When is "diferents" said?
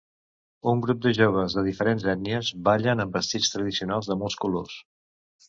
1.67-2.05